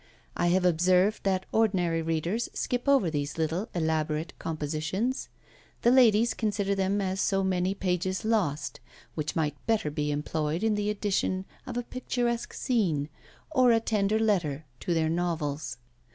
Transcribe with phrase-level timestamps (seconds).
[0.35, 5.29] I have observed that ordinary readers skip over these little elaborate compositions.
[5.83, 8.79] The ladies consider them as so many pages lost,
[9.13, 13.09] which might better be employed in the addition of a picturesque scene,
[13.51, 15.77] or a tender letter to their novels.